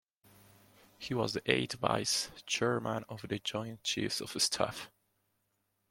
[0.97, 4.89] He was the eighth Vice Chairman of the Joint Chiefs of Staff.